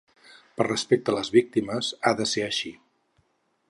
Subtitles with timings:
[0.59, 2.77] Per respecte a les víctimes, ha de ser així.